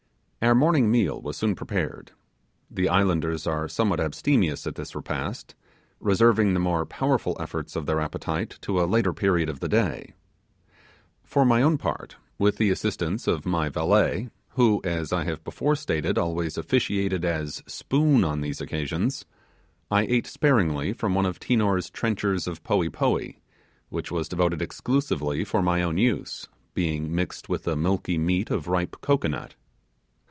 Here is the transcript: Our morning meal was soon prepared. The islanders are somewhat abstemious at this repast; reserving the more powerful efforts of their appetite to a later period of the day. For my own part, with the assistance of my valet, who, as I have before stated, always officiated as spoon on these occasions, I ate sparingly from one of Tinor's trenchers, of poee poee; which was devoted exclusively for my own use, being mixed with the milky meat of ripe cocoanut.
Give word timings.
Our 0.43 0.55
morning 0.55 0.89
meal 0.89 1.21
was 1.21 1.37
soon 1.37 1.53
prepared. 1.53 2.13
The 2.71 2.89
islanders 2.89 3.45
are 3.45 3.67
somewhat 3.67 3.99
abstemious 3.99 4.65
at 4.65 4.73
this 4.73 4.95
repast; 4.95 5.53
reserving 5.99 6.55
the 6.55 6.59
more 6.59 6.83
powerful 6.83 7.37
efforts 7.39 7.75
of 7.75 7.85
their 7.85 7.99
appetite 7.99 8.57
to 8.61 8.81
a 8.81 8.89
later 8.89 9.13
period 9.13 9.49
of 9.49 9.59
the 9.59 9.69
day. 9.69 10.13
For 11.23 11.45
my 11.45 11.61
own 11.61 11.77
part, 11.77 12.15
with 12.39 12.57
the 12.57 12.71
assistance 12.71 13.27
of 13.27 13.45
my 13.45 13.69
valet, 13.69 14.31
who, 14.53 14.81
as 14.83 15.13
I 15.13 15.25
have 15.25 15.43
before 15.43 15.75
stated, 15.75 16.17
always 16.17 16.57
officiated 16.57 17.23
as 17.23 17.61
spoon 17.67 18.23
on 18.23 18.41
these 18.41 18.59
occasions, 18.61 19.25
I 19.91 20.05
ate 20.07 20.25
sparingly 20.25 20.91
from 20.91 21.13
one 21.13 21.27
of 21.27 21.39
Tinor's 21.39 21.91
trenchers, 21.91 22.47
of 22.47 22.63
poee 22.63 22.89
poee; 22.89 23.37
which 23.89 24.09
was 24.09 24.27
devoted 24.27 24.59
exclusively 24.59 25.43
for 25.43 25.61
my 25.61 25.83
own 25.83 25.99
use, 25.99 26.47
being 26.73 27.13
mixed 27.13 27.47
with 27.47 27.63
the 27.65 27.75
milky 27.75 28.17
meat 28.17 28.49
of 28.49 28.67
ripe 28.67 28.99
cocoanut. 29.01 29.53